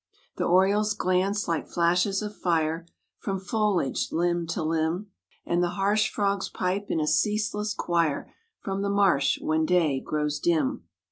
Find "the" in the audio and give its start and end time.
0.37-0.45, 5.61-5.69, 8.81-8.89